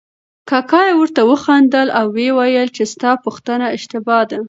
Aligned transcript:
کاکا 0.49 0.81
یې 0.87 0.93
ورته 0.97 1.21
وخندل 1.31 1.87
او 1.99 2.05
ویې 2.15 2.31
ویل 2.37 2.69
چې 2.75 2.83
ستا 2.93 3.11
پوښتنه 3.25 3.65
اشتباه 3.75 4.23
ده. 4.29 4.37